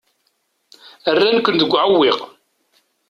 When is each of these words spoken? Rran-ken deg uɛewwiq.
Rran-ken 1.17 1.55
deg 1.61 1.71
uɛewwiq. 1.71 2.19